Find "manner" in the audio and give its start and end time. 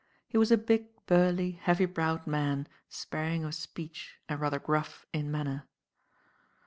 5.29-5.67